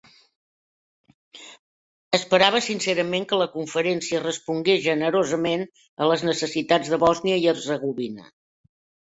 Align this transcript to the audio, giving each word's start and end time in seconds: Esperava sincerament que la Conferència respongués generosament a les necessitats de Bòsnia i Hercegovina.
Esperava 2.17 2.61
sincerament 2.67 3.27
que 3.33 3.39
la 3.41 3.47
Conferència 3.57 4.23
respongués 4.25 4.81
generosament 4.87 5.67
a 5.69 6.09
les 6.15 6.25
necessitats 6.31 6.91
de 6.97 7.01
Bòsnia 7.07 7.39
i 7.45 7.49
Hercegovina. 7.55 8.27